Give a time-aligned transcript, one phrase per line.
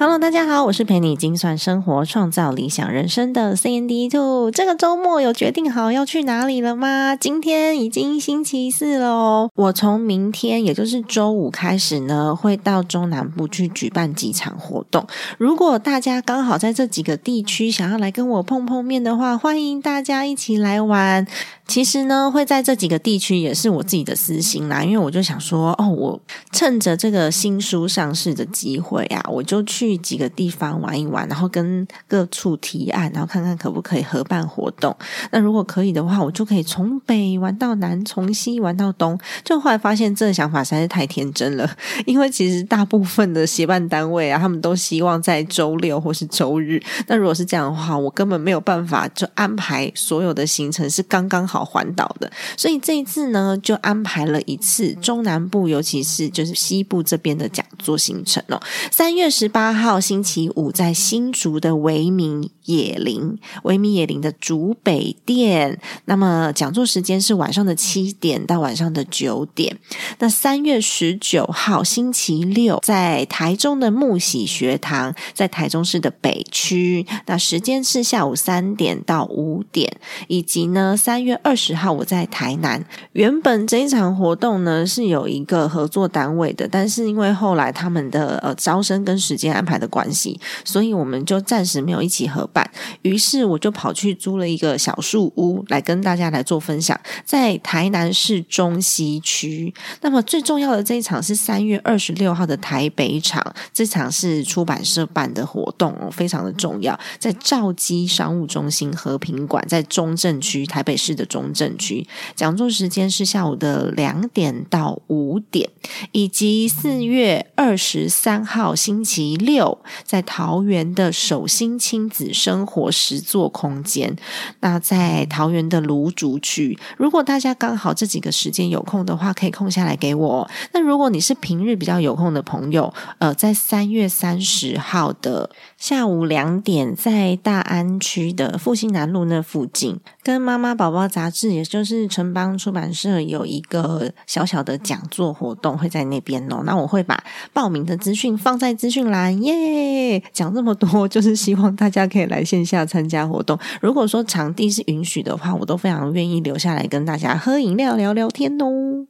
[0.00, 4.48] Hello，大家好，我是陪你精算生活、创造理想人生的 CND Two。
[4.48, 7.16] 这个周末有决定好要去哪里了吗？
[7.16, 9.50] 今天已经星期四了哦。
[9.56, 15.04] 我从明天，也就是周五开始呢，会到中南部去举办几场活动。
[15.36, 21.26] 如果大家刚好在这几个地区想要来跟我碰碰面的话，欢迎大家一起来玩。
[21.66, 26.20] 其实呢，会在这几个地区也是我自己的私心啦，因为我就想说，哦，我
[26.52, 34.96] 趁着这个新书上市的机会啊，我就去去几个地方玩一玩，然后跟各处提案，然后看看可不可以合办活动。
[35.30, 39.16] 那如果可以的话，我就可以从北玩到南，从西玩到东。
[39.44, 41.70] 就后来发现这个想法实在是太天真了，
[42.06, 46.82] 因为其实大部分的协办单位啊，他们都希望在周六或是周日。
[47.06, 51.68] 那如果是这样的话，我根本没有办法就安排所有的行程是刚刚好。
[51.68, 58.58] 环岛的，所以这一次呢，就安排了一次中南部，尤其是就是西部这边的讲座行程哦。
[58.90, 62.50] 三月十八号星期五，在新竹的维明。
[62.68, 65.80] 野林，维明野林的竹北店。
[66.04, 69.76] 那么讲座时间是晚上的七点到晚上的九点。
[70.18, 79.90] 那三月十九号星期六，在台中的木喜学堂，在台中市的北区，那时间是下午三点到五点，
[80.26, 81.38] 以及呢三月。
[81.42, 92.57] 二十号我在台南，原本这一场活动呢是有一个合作单位的，但是因为后来他们的呃招生跟时间安排的关系，所以我们就暂时没有一起合办。
[93.02, 99.74] 于是我就跑去租了一个小树屋来跟大家来做分享，在台南市中西区。
[100.00, 111.48] 那么最重要的这一场是三月二十六号的台北场，这场是出版社办的活动哦，非常的重要，在兆基商务中心和平馆，在中正区台北市的中。
[111.58, 115.68] 正区讲座时间是下午的两点到五点，
[116.12, 124.16] 以及四月二十三号星期六在桃园的首新亲子生活实作空间。
[124.60, 130.48] 那在桃园的芦竹区，如果大家刚好这几个时间有空的话，可以空下来给我。
[130.72, 141.18] 那如果你是平日比较有空的朋友，呃，在三月三十号的下午两点，在大安区的复兴南路那附近，跟妈妈宝宝杂。
[141.18, 146.62] 杂志，也就是城邦出版社有一个小小的讲座活动，会在那边哦。
[146.64, 147.20] 那我会把
[147.52, 150.22] 报名的资讯放在资讯栏耶。
[150.32, 153.58] 讲这么多，就是希望大家可以来线下参加活动。
[153.80, 159.06] 如果说场地是允许的话，我都非常愿意留下来跟大家喝饮料、聊聊天哦。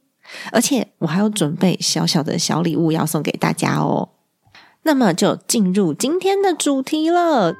[0.51, 4.09] 而且我还有准备小小的小礼物要送给大家哦。
[4.83, 7.55] 那么就进入今天的主题了。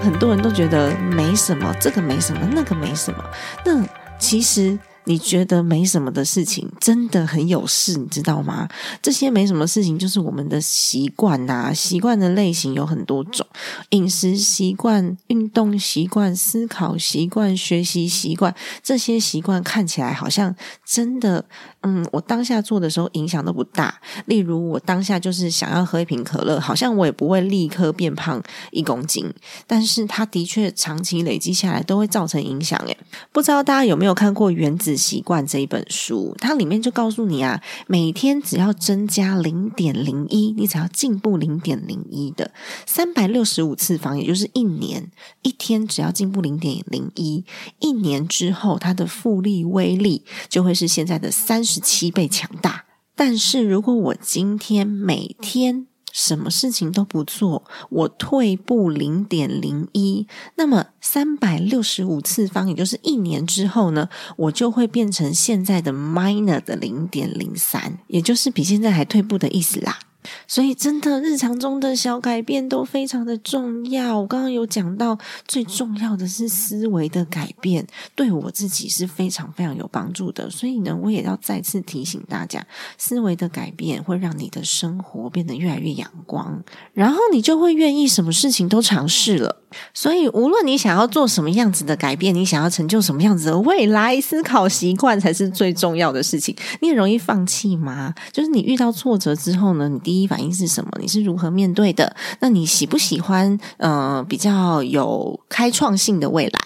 [0.00, 3.24] 很多人都觉得没什么，这个没什么，那个没什么。
[3.64, 3.84] 那
[4.18, 8.68] 其实你觉得没什么的事情，真的很有事，你知道吗？
[9.02, 11.72] 这些没什么事情，就是我们的习惯呐。
[11.74, 13.46] 习惯的类型有很多种，
[13.90, 21.44] 饮食习惯、运动习惯、思考习惯、学习习惯，这些习惯看起来好像真的。
[21.82, 23.98] 嗯，我当下做的时候影响都不大。
[24.26, 28.40] 例如，我当下就是想要喝一瓶可乐，好像我也不会立刻变胖
[28.70, 29.32] 一公斤，
[29.66, 32.78] 但是它的确长期累积下来都会造成影响。
[32.86, 32.94] 诶，
[33.32, 36.36] 不知道大家有没有看过《原子习惯》这一本书？
[36.38, 42.50] 它里面就告诉你啊，每天只要增加零点零一，你只要进步零点零一的
[42.86, 45.10] 三百六十五次方，也就是一年，
[45.42, 47.44] 一天只要进步零点零一，
[47.78, 51.64] 一年之后它的复利威力就会是现在的三。
[51.70, 60.26] 十七倍强大，但是如果我今天每天什么事情都不做，我退步零点零一，
[60.56, 69.98] 那么三百六十五次方，也就是一年之后呢，我就会变成现在的 minor 的零点零三，也就是比现在还退步的意思啦。
[70.46, 74.20] 所以真的日常中的小改变都非常的重要。
[74.20, 80.48] 我刚刚有讲到，最重要的是思维的改变，对我自己是非常非常有帮助的。
[80.50, 82.66] 所以呢，我也要再次提醒大家，
[82.98, 86.62] 思维的改变会让你的生活变得越来越阳光，
[86.92, 89.56] 然后你就会愿意什么事情都尝试了。
[89.94, 96.54] 所以，无论你想要做什么样子的改变，你想要成就什么样子的未来，思考习惯才是最重要的事情。
[96.80, 98.12] 你很容易放弃吗？
[98.32, 100.90] 就是你遇到挫折之后呢，你第一反应是什么？
[101.00, 102.16] 你是如何面对的？
[102.40, 103.56] 那你喜不喜欢？
[103.76, 106.60] 呃，比较有开创性的未来。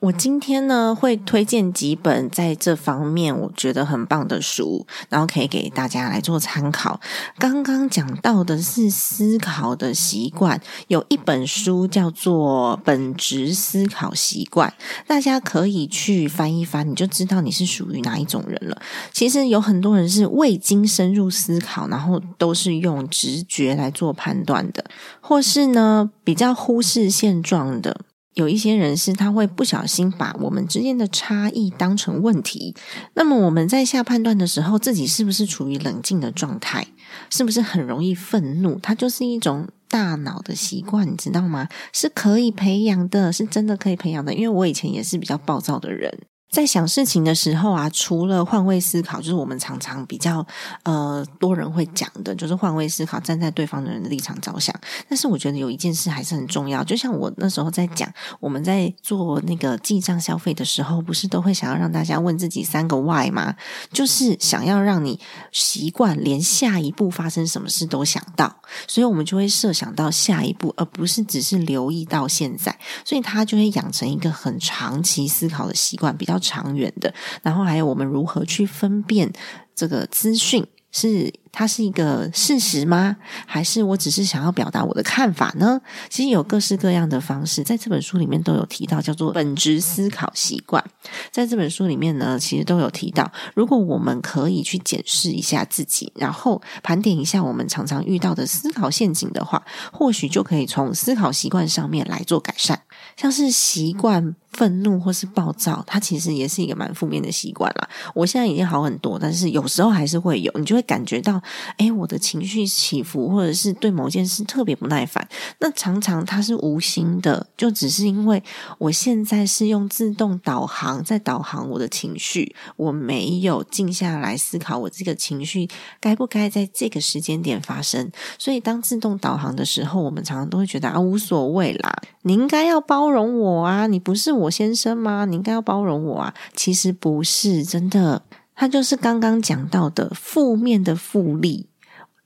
[0.00, 7.00] 我今天呢会推荐几本在这方面我觉得很棒的书，然后可以给大家来做参考。
[7.36, 14.70] 刚刚讲到的是思考的习惯，有一本书叫做《本质思考习惯》，
[15.08, 18.80] 大家可以去翻一翻，你就知道你是属于哪一种人了。
[19.12, 24.84] 其实有很多人是未经深入思考，然后都是用直觉来做判断的，
[25.20, 28.02] 或是呢比较忽视现状的。
[28.38, 32.72] 有一些人是他会不小心把我们之间的差异当成问题，
[33.14, 36.86] 那么我们在下判断的时候，自己是不是处于冷静的状态？
[37.30, 38.78] 是不是很容易愤怒？
[38.80, 41.68] 它就是一种大脑的习惯，你知道吗？
[41.92, 44.32] 是可以培养的，是真的可以培养的。
[44.32, 46.16] 因为我以前也是比较暴躁的人。
[46.50, 50.44] 在想事情的时候啊，除了换位思考，就是我们常常比较
[50.82, 54.74] 呃多人会讲的，就是换位思考，站在对方的人的立场着想。
[55.08, 58.10] 但是我觉得有一件事还是很重要，就像我那时候在讲，
[58.40, 63.54] 我们在做那个记账消费的时候，不是都会想要让大家问自己三个 why 吗？
[63.92, 65.20] 就是想要让你
[65.52, 68.56] 习惯连下一步发生什么事都想到，
[68.86, 72.74] 所以我们就会设想到下一步，而不是只是留意到现在，
[73.04, 76.37] 所以他就会养成一个很长期思考的习惯，比较。
[76.38, 77.12] 长远的，
[77.42, 79.32] 然后还有我们如何去分辨
[79.74, 81.32] 这个资讯是。
[81.58, 83.16] 它是一个事实吗？
[83.44, 85.80] 还是我只是想要表达我的看法呢？
[86.08, 90.84] 其实有各式各样的方式，在这本书里面都有提到，叫做本质思考习惯。
[91.32, 99.60] 在这本书里面呢，其实都有提到，如果我们可以去检视一下自己，然后盘点一下我们常常遇到的思考陷阱的话，
[99.92, 102.80] 或许就可以从思考习惯上面来做改善。
[103.16, 107.88] 像是习惯愤怒或是暴躁，它其实也是一个蛮负面的习惯啦。
[108.14, 111.42] 我现在已经好很多，但是有时候还是会有，你就会感觉到。
[111.76, 115.28] 哎，我的情绪起伏，或者是对某件事特别不耐烦，
[115.60, 118.42] 那常常它是无心的，就只是因为
[118.78, 125.68] 我现在是用自动导航在导航我的情绪，我没有静下来思考我这个情绪
[126.00, 128.10] 该不该在这个时间点发生。
[128.38, 135.24] 所以当自动导航的时候，我们常常都会觉得啊，无所谓啦，你应该要包容我啊，你不是我先生吗？
[135.24, 136.34] 你应该要包容我啊。
[136.54, 138.22] 其实不是，真的。
[138.60, 141.68] 它就是刚刚讲到的负面的复利，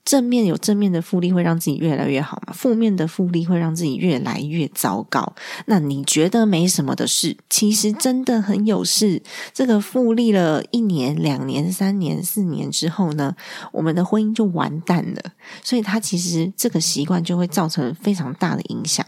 [0.03, 2.55] 正面有正面的复利会让自己越来越好嘛？
[2.55, 5.35] 负面的复利会让自己越来越糟糕。
[5.67, 9.23] 那你觉得没什么的事，其实真的很有事。
[9.53, 13.37] 这个复利了一年、两年、三年、四年之后呢，
[13.71, 15.33] 我们的婚姻就完蛋了。
[15.63, 19.05] 所以它其实这个习惯就会造成非常大的影响。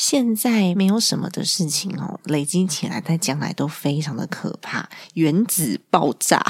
[0.00, 4.88] 现在没有什么的事情哦，累积起来在将来都非常的可怕。
[5.12, 6.42] 原子爆炸，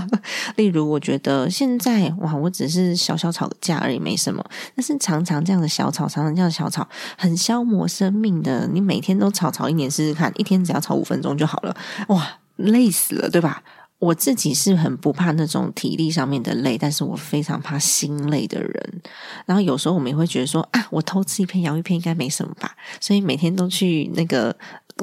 [0.56, 4.42] 例如我觉得现在哇，我只是小小吵个架而已，没什么。
[4.74, 6.88] 但是常常这样的小吵，常常这样的小吵，
[7.18, 8.66] 很消磨生命的。
[8.66, 11.76] 你每天都吵吵一年试试看，一天只要吵五分钟就好了，
[12.08, 12.26] 哇，
[12.56, 13.62] 累死了，对吧？
[13.98, 19.02] 我自己是很不怕那种体力上面的累，但是我非常怕心累的人。
[19.46, 24.54] 然后有时候我们也会觉得说啊，我偷吃一片洋芋片应该没什么吧，所以每天都去那个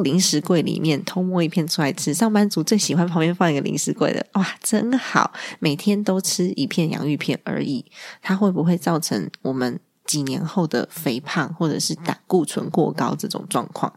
[0.03, 2.13] 零食柜里面偷摸一片出来吃。
[2.13, 7.86] 上班族最喜欢旁边放一个零食柜的，哇，真好，每天都吃一片洋芋片而已。
[8.22, 9.79] 它会不会造成我们？
[10.05, 13.91] 几年后的肥胖或者是胆固醇过高这种状况，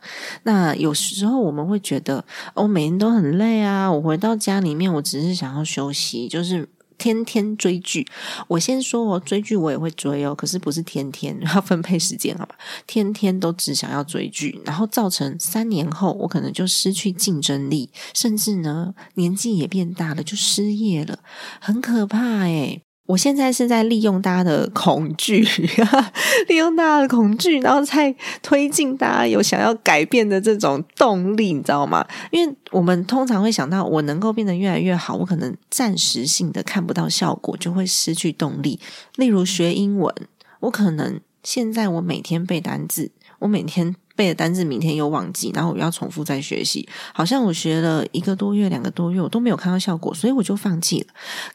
[0.45, 8.07] 那有时候我们会觉得，我每天都很累啊，我回到家里面，我只是想要休息，就是天天追剧。
[8.49, 12.55] 我先说，我追剧我也会追哦，可是不是天天， 要分配时间，好吧？
[12.87, 21.19] 天天都只想要追剧，然后造成三年后我可能就失去竞争力，甚至呢年纪也变大了，就失业了，
[21.61, 25.47] 很可怕诶我现在是在利用大家的恐惧，
[26.49, 32.05] 利用大家的恐惧，然后再推进大家有想要改变的这种动力，你知道吗？
[32.33, 38.81] 因为我们通常会想到，我能够变得越来越好，我可能暂时性的看不到效果，就会失去动力。
[39.15, 40.13] 例如学英文，
[40.59, 51.07] 我可能现在我每天背单字，我每天背的单字，明天又忘记，然后我要重复再学习，好像我学了一个多月、两个多月，我都没有看到效果，所以我就放弃了。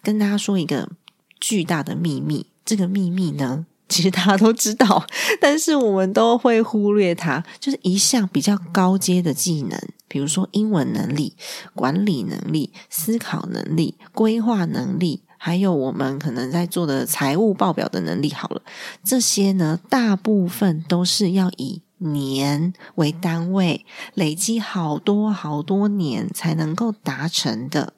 [0.02, 0.88] 跟大家说一个。
[1.42, 3.66] 巨大的秘密，这个秘密呢？
[3.92, 5.06] 其实大家都知道，
[5.42, 7.44] 但是我们都会忽略它。
[7.60, 11.36] 就是一项比较高阶的技能，比如说英文能力、
[11.76, 18.32] 管理能力、思考能力、规划能力，还有我们可能在做的财务报表的能力。
[18.32, 18.62] 好了，
[19.04, 27.92] 这些呢，大部分都是要以年为单位，累积好多好多年才能够达成的。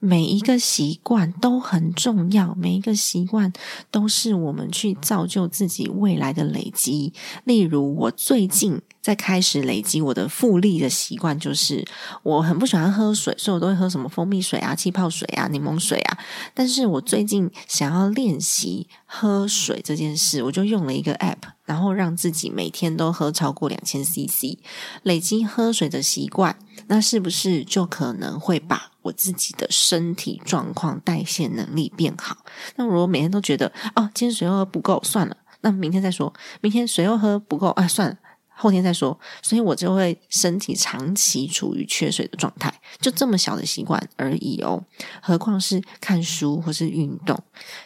[0.00, 3.52] 每一个习惯都很重要，每一个习惯
[3.90, 7.12] 都是我们去造就自己未来的累积。
[7.44, 11.84] 例如，我最近在开始累积我的复利的习惯，就是
[12.22, 16.18] 我很不喜欢喝水，所以我都会喝什么蜂蜜水啊、气泡水啊、柠檬水啊。
[16.54, 21.38] 但是我最近想要练习喝水这件事，我就用了一个 App，
[21.68, 24.56] 然后让自己每天都喝超过两千 CC，
[25.02, 26.58] 累积喝水的习惯。
[26.86, 32.38] 那是不是就可能会把我自己的身体状况、代谢能力变好？
[32.76, 36.32] 那如果每天都觉得哦，今天水又喝不够，算了，那明天再说。
[36.62, 38.16] 明天水又喝不够，啊，算了，
[38.48, 39.20] 后天再说。
[39.42, 42.72] 所以我就会身体长期处于缺水的状态。
[42.98, 44.82] 就这么小的习惯而已哦，
[45.20, 47.38] 何况是看书或是运动。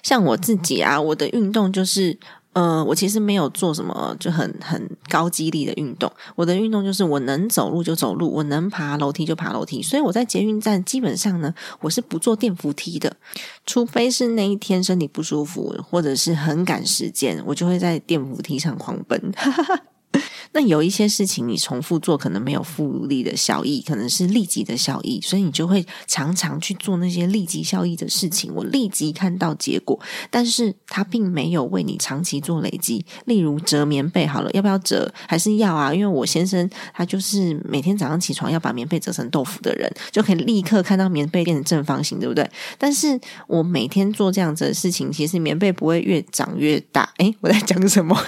[0.04, 2.16] 像我自己啊，我的运动就是。
[2.52, 6.12] 呃，我其实没有做什么就很很高激励的运动。
[6.36, 9.82] 我的运动就是我能走路就走路，我能爬楼梯就爬楼梯。
[9.82, 13.16] 所以我在捷运站基本上呢，我是不坐电扶梯的，
[13.64, 19.18] 除非是那一天身体不舒服或者是很赶时间，我就会在电扶梯上狂奔。
[19.34, 19.82] 哈哈哈
[20.54, 28.52] 那有一些事情你重复做可能没有复利的效益，可能是立即的效益，所以你就会常常去做那些立即效益的事情。
[28.54, 29.98] 我立即看到结果，
[30.30, 33.04] 但是它并没有为你长期做累积。
[33.24, 35.10] 例如折棉被，好了，要不要折？
[35.26, 35.94] 还是要啊？
[35.94, 42.48] 因为我先生他就是每天早上起床要把棉被折成豆腐的人，就可以立刻看到棉被变成正方形，对不对？
[42.76, 47.10] 但是我每天做这样子的事情，其实棉被不会越长越大。
[47.16, 48.14] 诶，我在讲什么？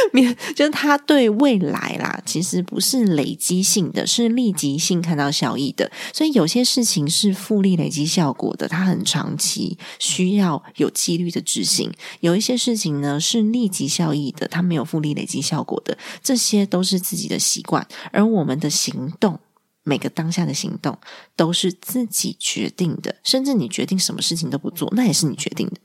[0.12, 5.90] 面就是他对未来啦，其实不是累积性的，是立即性看到效益的。
[6.12, 11.90] 所以有些事情是复利累积效果的，它很长期需要有纪律的执行；
[12.20, 15.96] 有一些事情呢是立即效益的，它没有复利累积效果的。
[16.22, 19.38] 这些都是自己的习惯，而我们的行动。
[19.82, 20.96] 每个当下的行动
[21.36, 25.76] 都是自己决定的，甚至你决定什么事情都不做，那也是你决定的。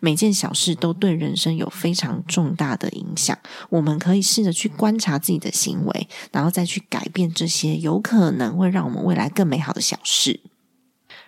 [0.00, 3.36] 每件小事都对人生有非常重大的影响。
[3.70, 10.40] 我们可以试着去观察自己的行为，然后再去改变这些有可能会让我们未来更美好的小事。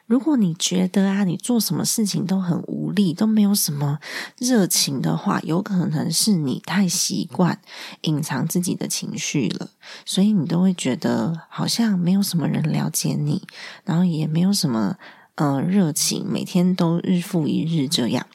[0.06, 3.98] 如果你觉得啊，你做什么事情都很无力，都没有什么
[4.38, 7.58] 热情的话，有可能是你太习惯
[8.02, 9.70] 隐藏自己的情绪了，
[10.04, 13.42] 所以你都会觉得好像没有什么人了解你，
[13.84, 14.96] 然后也没有什么
[15.36, 18.26] 呃热情，每天都日复一日这样。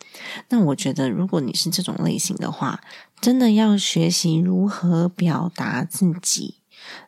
[0.50, 2.82] 那我觉得，如果你是这种类型的话，
[3.22, 6.56] 真的要学习如何表达自己。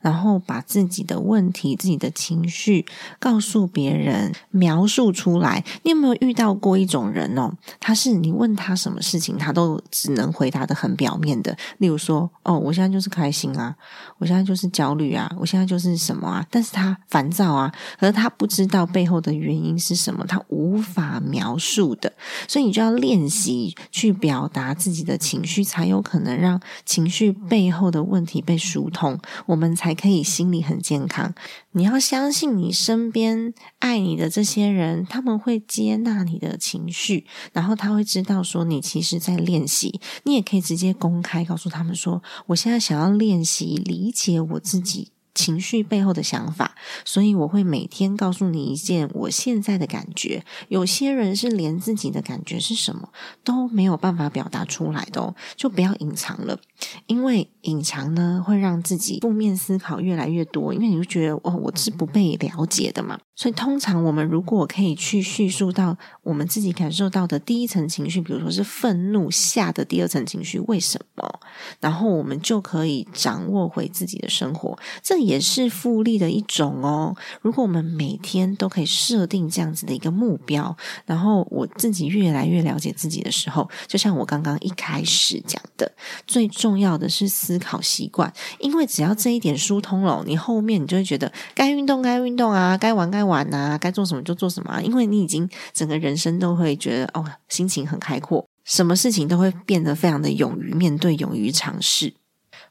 [0.01, 2.85] 然后把自己的问题、自己的情绪
[3.19, 5.63] 告诉别人，描述出来。
[5.83, 7.51] 你有没有遇到过一种人哦？
[7.79, 11.55] 他是你问他什么事情，他都只能回答的很表面的。
[11.79, 13.75] 例如说，哦，我现在就是开心啊，
[14.17, 16.45] 我现在就是焦虑啊，我现在就是什么啊？
[16.49, 22.11] 但是他烦躁啊，可是他不知道背后的原因是什么，他无法描述的。
[22.47, 29.19] 所以你就要练习去表达自己的情绪，才有可能让情绪背后的问题被疏通。
[29.45, 29.70] 我们。
[29.75, 31.33] 才可以心里很健康。
[31.71, 40.01] 你要相信你身边爱你的这些人，他们会接纳你的情绪，然后他会知道说你其实在练习。
[40.23, 45.10] 你也可以直接公开告诉他们说，我现在想要练习理解我自己。
[45.33, 50.43] 情绪背后的想法，所以我会每天告诉你一件我现在的感觉。
[50.67, 53.09] 有些人是连自己的感觉是什么
[53.43, 56.59] 都没有办法表达出来的哦，就不要隐藏了，
[57.07, 63.19] 因为隐藏呢会让自己负面思考越来越多，因为你就觉得哦，我是不被了解的嘛。
[63.41, 71.39] 所以通常我们如果可以去叙述到我们自己感受到的第一层情绪，比如说是愤怒下的第二层情绪，为什么？
[71.79, 74.77] 然后我们就可以掌握回自己的生活。
[75.01, 77.15] 这也是复利的一种哦。
[77.41, 85.91] 如果我们每天都可以设定这样子的一个目标，然后我自己越来越了解自己的时候，就像我刚刚一开始讲的，
[86.27, 88.31] 最重要的是思考习惯。
[88.59, 94.81] 因为只要这一点疏通了，你后面你就会觉得该运动该运动啊，该玩该玩玩啊，该做什么就做什么。
[94.83, 102.13] 因为你已经整个人生都会觉得哦，心情很开阔，什么事情都会变得非常的勇于面对，勇于尝试。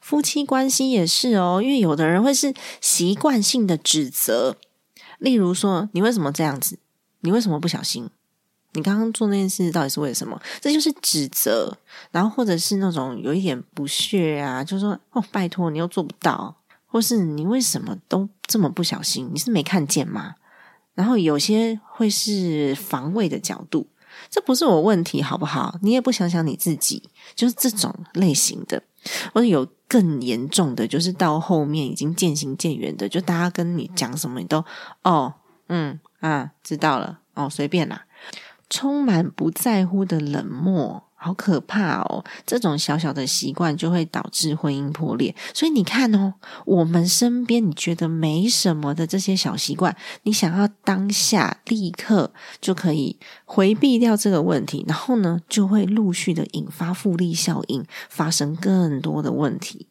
[0.01, 4.57] 夫妻关系也是哦，因为有的人会是习惯性的指责，
[5.19, 6.79] 例如说你为什么这样子，
[7.21, 8.09] 你为什么不小心，
[8.73, 10.41] 你刚刚做那件事到底是为什么？
[10.61, 11.77] 这就是指责，
[12.13, 19.29] 然后或者是那种有一点不屑啊，就说哦，拜托你又做不到，或是你为什么都这么不小心？
[19.33, 20.37] 你是没看见吗？
[20.95, 23.87] 然后有些会是防卫的角度，
[24.29, 25.79] 这不是我问题好不好？
[25.83, 28.83] 你也不想想你自己，就是这种类型的，
[29.33, 34.65] 或者有更严重的，就是到后面已经渐行渐远的，就大家跟你讲什么，你都
[35.03, 35.35] 哦，
[35.69, 38.05] 嗯啊，知道了，哦，随便啦。
[38.69, 42.25] 充满不在乎的冷漠，好可怕哦！
[42.47, 45.35] 这种小小的习惯就会导致婚姻破裂。
[45.53, 46.33] 所以你看哦，
[46.65, 59.90] 我们身边你觉得没什么的这些小习惯，你想要当下立刻就可以回避掉这个问题，然后呢，就会陆续的引发复利效应，发生更多的问题。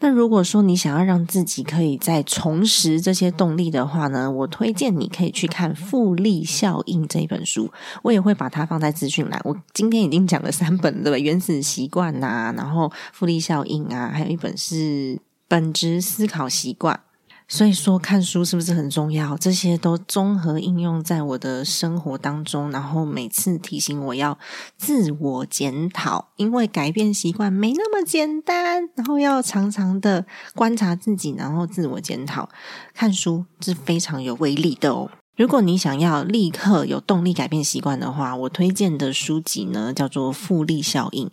[0.00, 9.40] 那如果说你想要让自己可以再重拾这些动力的话呢，我推荐你可以去看《复利效应》这本书，我也会把它放在资讯栏。
[9.44, 11.18] 我今天已经讲了三本，对吧？
[11.20, 14.74] 《原始习惯》呐，然后《复利效应》啊，还有一本是
[15.48, 16.94] 《本质思考习惯》。
[17.52, 19.36] 所以说，看书是不是很重要？
[19.36, 24.38] 这些都综合应用在我的生活当中，然后每次提醒我要
[24.78, 32.48] 自我检讨，因为改变习惯没那么简单，然后要常常的观察自己，然后自我检讨。
[32.94, 35.10] 看书是非常有威力的哦。
[35.34, 41.26] 如果你想要立刻有动力改变习惯的话，我推荐的书籍呢叫做《复利效应》。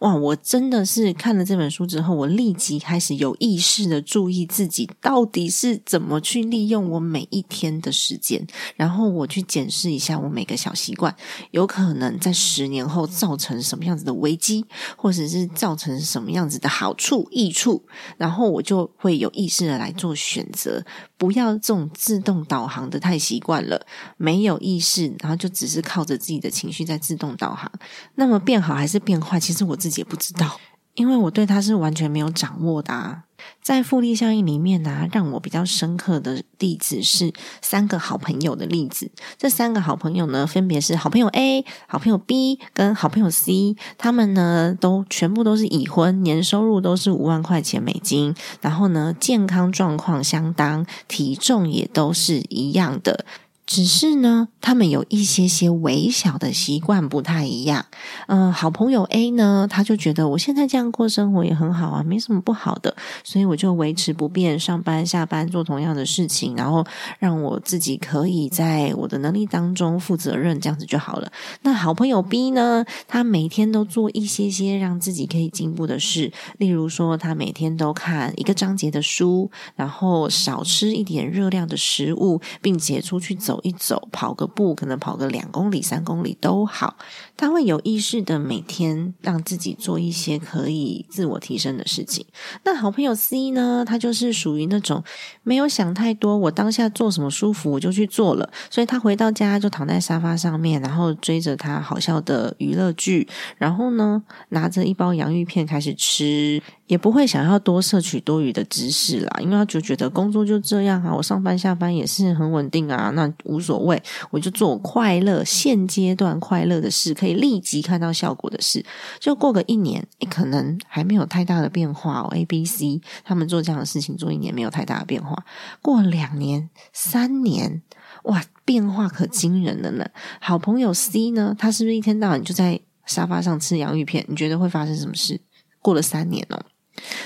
[0.00, 8.46] 哇，我真的是看了这本书之后，我立即开始有意识的注意自己到底是怎么去利用我每一天的时间，
[8.76, 11.16] 然后我去检视一下我每个小习惯，
[11.52, 14.66] 有可能在十年后造成什么样子的危机，
[14.98, 17.82] 或者是造成什么样子的好处、益处，
[18.18, 20.84] 然后我就会有意识的来做选择，
[21.16, 23.56] 不要这种自动导航的太习惯。
[23.66, 23.86] 了，
[24.16, 27.70] 没有意识，然后就只是靠着自己的情绪在自动导航。
[28.16, 30.60] 那么变好还是变坏，其实我自己也不知道，
[30.96, 32.92] 因为我对它是完全没有掌握的。
[32.92, 33.22] 啊。
[33.62, 39.10] 在复利效应里面呢，让我比较深刻的例子是三个好朋友的例子。
[39.36, 43.76] 这三个好朋友呢，分别是好朋友 A、好朋友 B 跟好朋友 C。
[43.98, 53.26] 他们呢，都全部都是已婚，年收入都是五万块钱美金，然后呢，健康状况相当，体重也都是一样的。
[53.66, 57.86] 只是呢，他们有一些些微小的习惯不太一样。
[58.28, 66.86] 嗯，好朋友 A 呢，他就觉得我现在这样过生活也很好啊，没什么不好的，所以我就维持不变，上班下班做同样的事情，然后
[67.18, 71.32] 让我自己可以在我的能力当中负责任，这样子就好了。
[71.62, 83.55] 那好朋友 B 呢，他每天都做一些些让自己可以进步的事，例如说，他每天都看一个章节的书，然后少吃一点热量的食物，并且出去走。
[83.56, 86.96] 走一走，跑个步，可能跑个两公里、三公里都好。
[87.36, 92.26] 他会有意识的每天让自己做一些可以自我提升的事情。
[92.64, 93.84] 那好朋友 C 呢？
[93.86, 95.02] 他就是属于那种
[95.42, 98.50] 没有想太多，我当下做什么舒服我就去做了。
[98.70, 106.62] 所以他回到家就躺在沙发上面，然后追着他好笑的娱乐剧，然后呢拿着一包洋芋片开始吃。
[106.86, 118.84] 也不会想要多摄取多余的知识啦，因为他就觉得工作就这样啊，我上班下班也是很稳定啊，那无所谓，我就做快乐现阶段快乐的事，可以立即看到效果的事，
[119.18, 122.28] 就过个一年，可能还没有太大的变化哦。
[122.32, 125.44] A、B、C 他们做这样的事情做一年没有太大的变化，
[125.80, 127.82] 过两年、三年，
[128.24, 130.06] 哇，变化可惊人了呢。
[130.40, 134.24] 好朋友 C 呢，他是不是一天到晚就在沙发上吃洋芋片？
[134.28, 135.40] 你觉得会发生什么事？
[135.80, 136.60] 过了三年哦。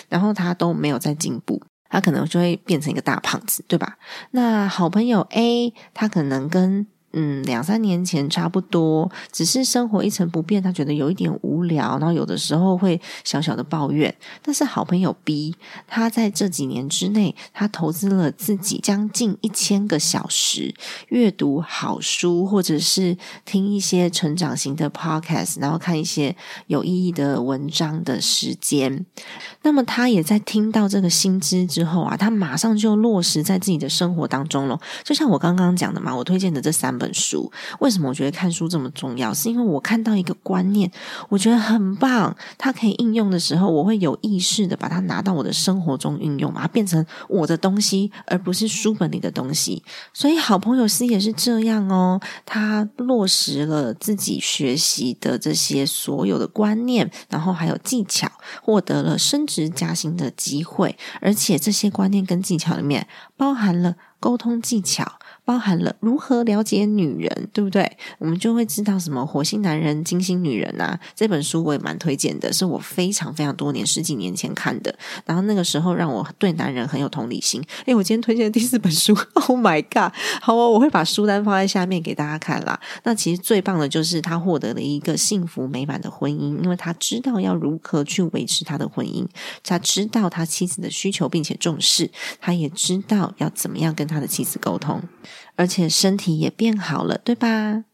[0.08, 3.98] 然后他都没有在进步，他可能就会变成一个大胖子，对吧？
[4.30, 6.86] 那好朋友 A，他可能跟。
[7.12, 14.14] 嗯，两三年前差不多，只是生活一成不变，他觉得有一点无聊，然后有的时候会小小的抱怨。
[14.42, 15.56] 但是好朋友 B，
[15.88, 20.72] 他在这几年之内，他投资了自己将近一千个小时
[21.08, 26.36] 阅读好书，或者是听一些成长型的 podcast，然后看一些
[26.68, 29.04] 有意义的文章的时间。
[29.62, 34.78] 那么他也在听到这个新知之后啊，他马上就落实在自己的生活当中了。
[35.02, 36.99] 就像我刚刚讲的嘛，我推荐的这三。
[37.00, 39.32] 本书为什么我觉得看书这么重要？
[39.32, 40.90] 是因为我看到一个观念，
[41.30, 49.82] 我觉得很棒，它可以应用的时候，我会有意识的把它拿到我的生活中运用，把它变成我的东西，而不是书本里的东西。
[50.12, 58.30] 所以好朋友 C 也是这样哦，他落实了自己学习的这些所有的观念，然后还有技巧，
[58.62, 65.19] 获得了升职加薪的机会，而且这些观念跟技巧里面包含了沟通技巧。
[65.44, 67.90] 包含了如何了解女人，对不对？
[68.18, 70.98] 我们就会知道什么火星男人、金星女人啊。
[71.14, 77.62] 这本书我也蛮推荐的，是我非常非常多年十几年前看的，然后那个时候让我对男人很有同理心。
[77.86, 79.14] 诶，我今天推荐的第四本书，
[79.48, 80.12] Oh my god！
[80.40, 82.78] 好哦，我会把书单放在下面给大家看啦。
[83.04, 89.26] 那其实最棒的就是他获得了一个幸福美满的婚姻，因为他知道要如何去维持他的婚姻，
[89.64, 95.02] 他知道他妻子的需求，并且重视，他也知道要怎么样跟他的妻子沟通。
[95.56, 97.84] 而且身体也变好了，对吧？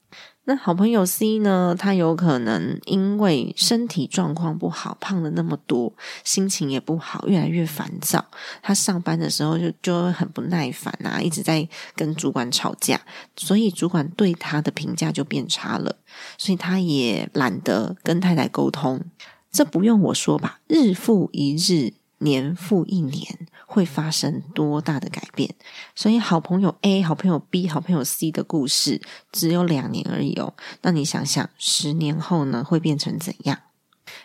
[0.49, 1.75] 那好朋友 C 呢？
[1.77, 8.25] 他有可能因为身体状况不好，胖了那么多，心情也不好，越来越烦躁。
[8.63, 13.01] 他上班的时候就就很不耐烦啊，一直在跟主管吵架，
[13.37, 15.97] 所以主管对他的评价就变差了。
[16.39, 19.05] 所以他也懒得跟太太沟通。
[19.51, 20.61] 这不用我说吧？
[20.69, 21.95] 日复一日。
[22.19, 25.55] 年复一年会发生多大的改变？
[25.95, 29.01] 所以好朋友 A、好朋友 B、好朋友 C 的故事
[29.31, 30.55] 只有两年而已哦。
[30.83, 33.59] 那你想想，十年后呢，会变成怎样？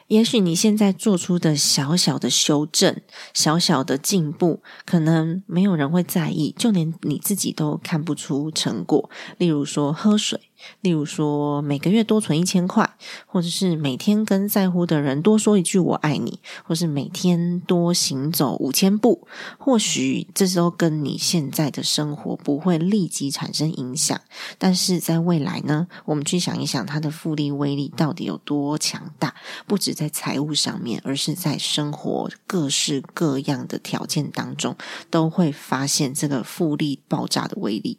[0.08, 3.02] 也许你现在做出的小小的修正、
[3.34, 9.10] 小小的进步，可能没有人会在意，就连你自己都看不出成果。
[9.38, 10.51] 例如说，喝水。
[10.82, 24.20] 例如说，每个月多存一千块，或者是每天跟在乎的人多说一句“我爱你”，或是每天多行走五千步，或许这时候跟你现在的生活不会立即产生影响。
[24.58, 29.36] 但是在未来呢，我们去想一想，它的复利威力到底有多强大？
[29.68, 34.76] 不止在财务上面，而是在生活各式各样的条件当中，
[35.10, 37.98] 都会发现这个复利爆炸的威力。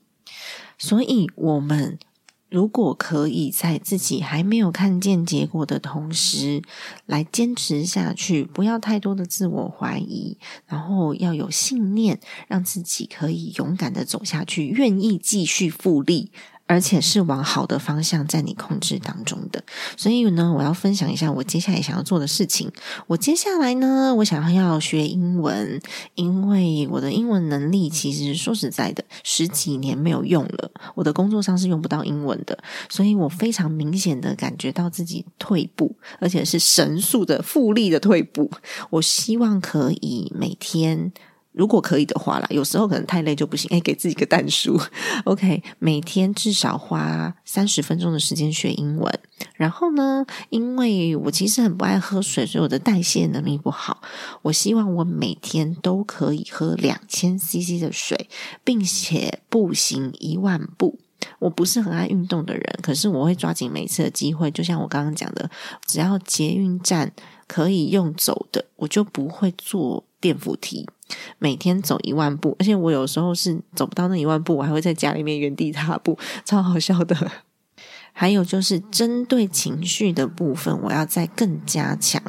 [0.79, 1.99] 所以，我们。
[2.53, 6.61] 如果可以在自己还没有看见结果的同时，
[7.07, 10.37] 来坚持下去，不要太多的自我怀疑，
[10.67, 16.31] 然后要有信念，让自己可以勇敢的走下去，愿意继续复利。
[16.73, 19.63] 而且是往好的方向在你控制当中的，
[19.95, 22.73] 所以呢，我要分享一下我接下来想要做的事情。
[23.07, 25.79] 我接下来呢，我想要学英文，
[26.15, 32.57] 因为我的英文能力其实说实在的，十几年没有用了，我的工作上是用不到英文的，
[32.89, 38.51] 所以我非常明显的感觉到自己退步，而且是神速的复利的退步。
[38.89, 41.13] 我希望可以每天。
[41.53, 43.69] 如果可以的话啦，有时候可能太累就不行。
[43.71, 44.81] 哎，给自己个蛋书，
[45.25, 49.21] OK，每天至少花三十分钟的时间学英文。
[49.55, 54.01] 然后呢，因为我其实很不爱喝水，所以我的代谢能力不好。
[54.43, 58.29] 我希望我每天都可以喝两千 CC 的水，
[58.65, 60.99] 并且步行一万步。
[61.39, 64.51] 我不是很爱运动的人，可是我会抓紧每次的机会。
[64.51, 65.49] 就像我刚刚讲的，
[65.87, 67.13] 只要捷运站
[67.47, 70.89] 可以用走的，我就不会坐电扶梯。
[71.39, 77.17] 每天走一万步，而且我有时候是走不到那一万步，我还会在家里面原地踏步，超好笑的。
[78.13, 82.23] 还有就是针对情绪的部分，我要再更加强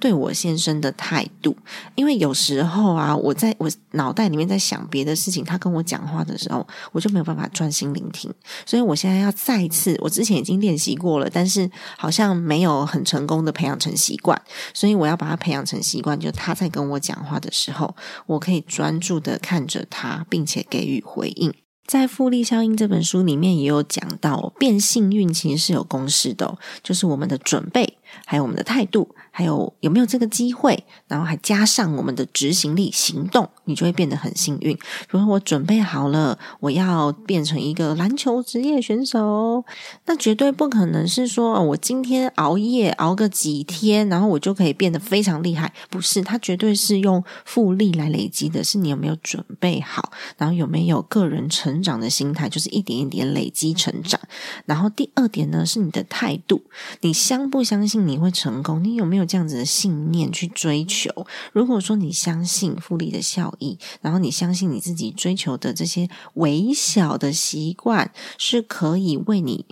[0.00, 1.56] 对我先生的态度，
[1.94, 8.32] 因为有时候啊，我在我脑袋里面在想别的事情，他跟我讲话的时候，我就没有办法专心聆听。
[8.66, 14.40] 所以我现在要再次，我之前已经练习过了，但是好像没有很成功的培养成习惯，
[14.74, 17.94] 所以我要把它培养成习惯，就他在跟我讲话的时候，
[18.26, 21.54] 我可以专注的看着他，并且给予回应。
[21.88, 29.14] 在《复利效应》这本书里面也有讲到，变幸运其实是有公式的，就是我们的准备，还有我们的态度。
[29.30, 30.84] 还有有没有这个机会？
[31.06, 34.74] 然后还加上我们的执行力、行动，你就会变得很幸运。
[34.74, 39.64] 比如说，我准备好了，我要变成一个篮球职业选手，
[40.06, 45.72] 那绝对不可能是说我今天熬夜熬个几天，然后我就可以变得非常厉害。
[45.88, 48.64] 不是，它绝对是用复利来累积的。
[48.64, 50.10] 是你有没有准备好？
[50.36, 52.48] 然后有没有个人成长的心态？
[52.48, 54.20] 就是一点一点累积成长。
[54.66, 56.60] 然后第二点呢，是你的态度，
[57.02, 58.82] 你相不相信你会成功？
[58.82, 59.28] 你有没有？
[59.28, 61.26] 这样子的信念去追求。
[61.52, 69.66] 如果说你相信复利的效益，然后你相信你自己追求的这些微小的习惯是可以为你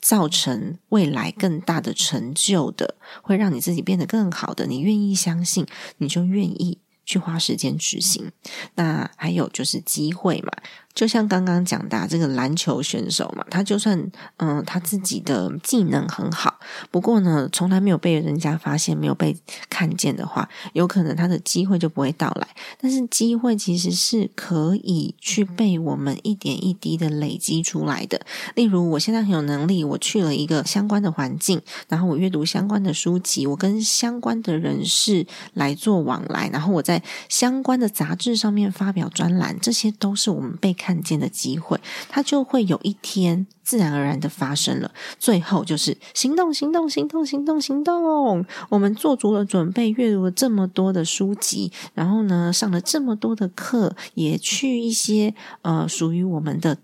[0.00, 5.66] 造成未来更大的成就的，会让你自己变得更好的，你愿意相信，
[5.98, 8.30] 你就愿意去花时间执行。
[8.76, 10.52] 那还有就是机会嘛。
[10.94, 13.98] 就像刚刚讲的这个篮球选手嘛，他就算
[14.36, 16.58] 嗯他自己的技能很好，
[16.90, 19.34] 不过呢从来没有被人家发现、没有被
[19.70, 22.46] 看见的话，有可能他的机会就不会到来。
[22.78, 28.20] 但是机会其实是可以去被我们一点一滴的累积出来的。
[28.54, 40.76] 例如，我现在很有能力，我去了一个相关的环境，然后我阅读相关的书籍，我跟相关的人士来做往来，然后我在相关的杂志上面发表专栏，这些都是我们被。
[40.82, 44.90] 看见的机会，它就会有一天自然而然的发生了。
[45.16, 48.44] 最后就是行动，行动，行动，行动，行动。
[48.68, 56.78] 我们做足了准备，阅读了这么多的书籍，然后呢，上了这么多的课，也去一些呃属于我们的。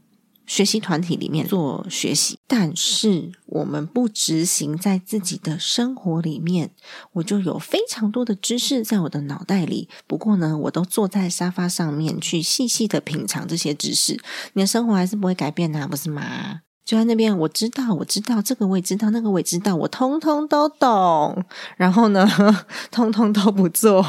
[0.49, 6.71] 学习团体里面做学习，但是我们不执行在自己的生活里面，
[7.13, 9.89] 我就有非常多的知识在我的脑袋里。
[10.07, 14.19] 不过呢，我都坐在沙发上面去细细的品尝这些知识。
[14.55, 16.63] 你的生活还是不会改变啊，不是吗？
[16.85, 21.45] 就在那边，我知道，我知道这个，我也知道那个，我也知道，我通通都懂。
[21.77, 22.27] 然后呢，
[22.91, 24.03] 通通都不做。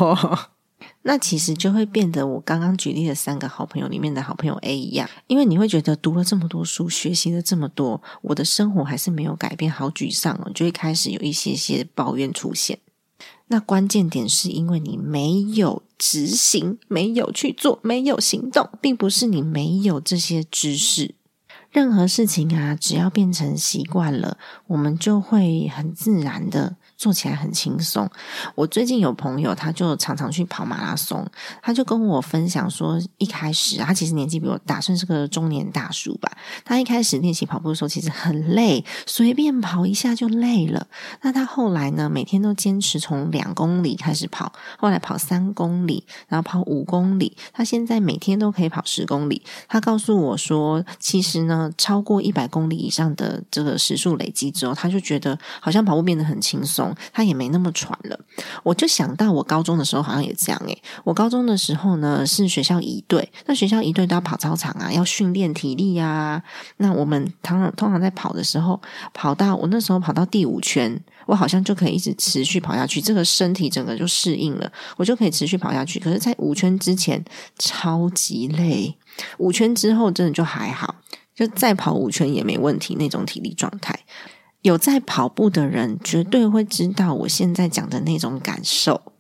[1.10, 12.78] 那其实就会变得我刚刚举例的三个好朋友里面的好朋友 A 一样，因为你会觉得读了这么多书，学习了这么多，我的生活还是没有改变，好沮丧哦，就会开始有一些些抱怨出现。
[13.48, 21.16] 那关键点是因为你没有执行，没有去做，没有行动，并不是你没有这些知识。
[21.72, 26.76] 任何事情啊，只要变成习惯了，我们就会很自然的。
[27.00, 28.10] 做起来很轻松。
[28.56, 31.26] 我最近有朋友，他就常常去跑马拉松，
[31.62, 36.30] 他就跟我分享说，一开始他其实年纪比我大，算是个中年大叔吧。
[36.66, 40.88] 他一开始练习跑步的时候，其实很累，随便跑一下就累了。
[41.22, 47.38] 那他后来呢，每天都坚持从两公里开始跑，后来跑三公里，然后跑五公里。
[47.54, 49.42] 他现在每天都可以跑十公里。
[49.70, 56.94] 他告诉我说，其实呢，超过一百公里以上的这个时速累积之后，他就觉得好像跑步变得很轻松。
[57.12, 58.20] 他也没那么喘了，
[58.64, 60.82] 我就想到我高中的时候好像也这样诶。
[61.04, 66.42] 我高中的时候呢是学校一队，那学校一队都要跑操场啊，要训练体力呀。
[66.78, 68.80] 那我们通常通常在跑的时候，
[69.14, 76.00] 跑到我那时候跑到第五圈，我好像就可以一直持续跑下去，这个身体整个就适应了，我就可以持续跑下去。
[76.00, 77.24] 可是，在五圈之前
[77.58, 78.96] 超级累，
[79.38, 80.96] 五圈之后真的就还好，
[81.40, 83.98] 就再跑五圈也没问题那种体力状态。
[84.62, 89.14] 有在跑步的人，绝对会知道我现在讲的那种感受。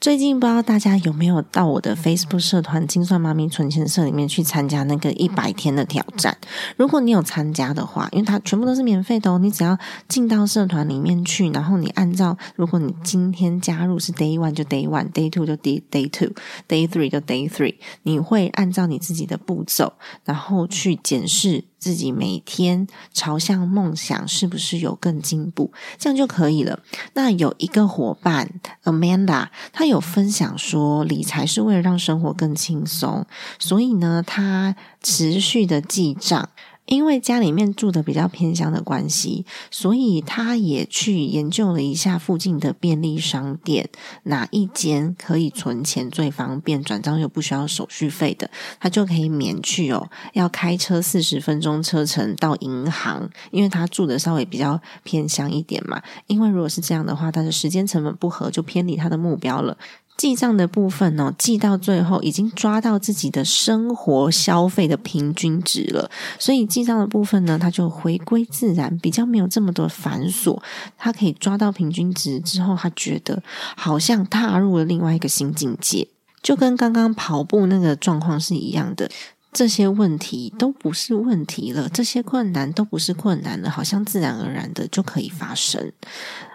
[0.00, 6.36] 最近不知道大家有没有到我的 Facebook 社团“精算妈咪存钱社”里面去参加那个一百天的挑战？
[6.76, 21.64] 如果你有参加的话，因为它全部都是免费的哦，你只要进到社团里面去，然后你按照，如果你今天加入是 Day One 就 Day One，Day Two 就 Day Day Two，Day Three 就 Day Three，你会按照你自己的步骤，然后去检视。
[21.78, 25.72] 自己每天朝向梦想是不是有更进步？
[25.98, 26.80] 这样就可以了。
[27.14, 28.50] 那有一个伙伴
[28.84, 33.26] Amanda，她有分享说，理财是为了让生活更轻松，
[33.58, 36.48] 所以呢，她持续的记账。
[36.88, 43.88] 因为家里面住的比较偏乡的关系，所以他也去研究了一下附近的便利商店
[44.24, 56.02] 哪一间可以存钱最方便，转账又不需要手续费的，他就可以免去哦，要开车四十分钟车程到银行，因为他住的稍微比较偏乡一点嘛。
[56.26, 59.76] 因为如果是这样的话，他的时间成本不合，就偏离他的目标了。
[60.18, 70.60] 记账的部分呢，记到最后已经抓到自己的生活消费的平均值了，所以记账的部分呢，它就回归自然，比较没有这么多繁琐。
[70.98, 73.40] 他可以抓到平均值之后，他觉得
[73.76, 76.08] 好像踏入了另外一个新境界，
[76.42, 79.08] 就跟刚刚跑步那个状况是一样的。
[79.50, 85.90] 这些问题都不是问题了，这些困难都不是困难了，好像自然而然的就可以发生。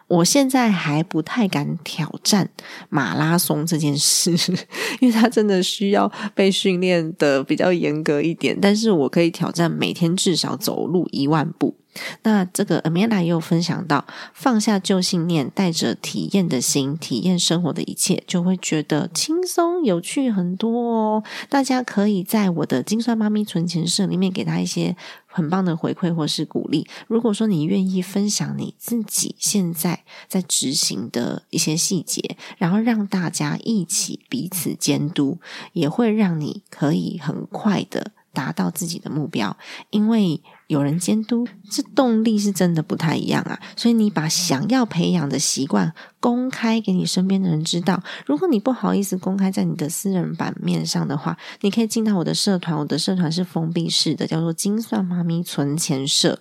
[0.08, 2.50] 我现在还不太敢挑战
[2.90, 4.32] 马拉松这件事，
[5.00, 8.58] 因为它真的需要被训练的比较严格一点。
[8.62, 11.76] 但是我可以挑战每天至少走路一万步。
[12.24, 21.24] 那这个 Amanda 也有分享到，放下旧信念，带着体验的心，体验生活的一切，就会觉得轻松有趣很多哦。
[21.50, 24.96] 大家可以在我的金算妈咪存钱社里面给他一些
[25.28, 26.88] 很棒的回馈或是鼓励。
[27.08, 35.40] 如果说你愿意分享你自己现在在执行的一些细节，然后让大家一起彼此监督，
[35.74, 39.56] 也会让你可以很快的达到自己的目标，
[39.90, 40.42] 因为。
[40.74, 43.60] 有人监督，这动力是真的不太一样啊。
[43.76, 48.02] 所以你把想要培养的习惯公开给你身边的人知道。
[48.26, 52.76] 如果你不好意思公开在你的私人版面上的话，你可以进到我的社团。
[52.76, 56.40] 我的社团是封闭式的，叫做“精算妈咪存钱社”。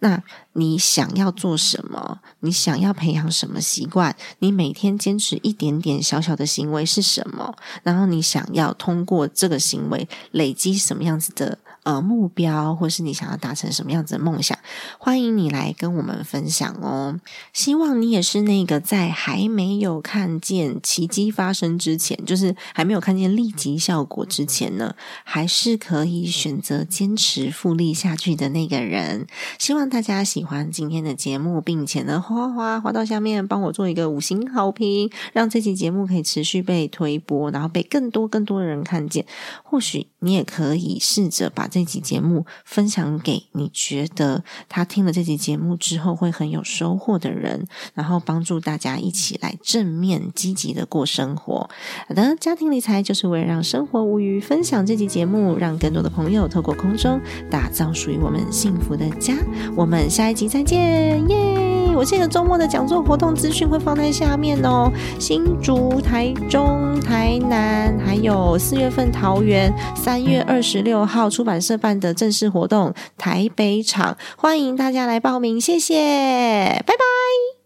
[0.00, 0.20] 那
[0.54, 2.18] 你想要做什么？
[2.40, 4.16] 你想要培养什么习惯？
[4.40, 7.54] 你每天坚持一点点小小的行为是什么？
[7.84, 11.58] 然后你想要通过这个行为累积什么样子的？
[11.88, 14.58] 呃目标，或是你想要达成什么样子的梦想，
[14.98, 17.18] 欢迎你来跟我们分享哦。
[17.54, 29.26] 希望你也是那个在还没有看见奇迹发生之前，就是还没有看见立即效果之前呢，还是可以选择坚持复利下去的那个人。
[29.58, 39.24] 希望大家喜欢今天的节目，并且呢，哗哗滑到下面帮我做一个五星好评，让这期节目可以持续被推播，然后被更多更多的人看见。
[39.62, 51.68] 或许你也可以试着把这期节目分享给你觉得他听了这期节目之后会很有收获的人，然后帮助大家一起来正面积极的过生活。
[52.08, 54.40] 好的，家庭理财就是为了让生活无虞。
[54.40, 59.34] 分享这期节目，让更多的朋友透过空中打造属于我们幸福的家。
[59.76, 61.94] 我们下一集再见，耶！
[61.96, 64.88] 我这个周末的讲座活动资讯会放在下面哦。
[65.18, 69.74] 新竹、台中、台南，还有四月份桃园，
[70.08, 77.57] 三月二十六号出版社办的正式活动台北场，欢迎大家来报名，谢谢，拜拜。